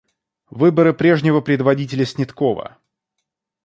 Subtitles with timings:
[0.49, 2.79] Выборы прежнего предводителя Снеткова.